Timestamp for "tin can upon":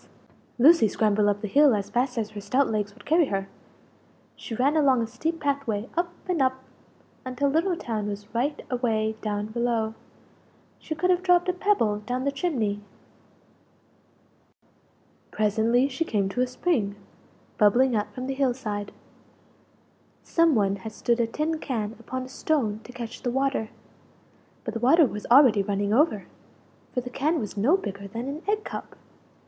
21.27-22.23